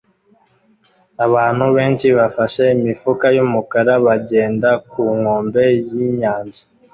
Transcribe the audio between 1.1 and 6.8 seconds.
Abantu benshi bafashe imifuka yumukara bagenda ku nkombe yinyanja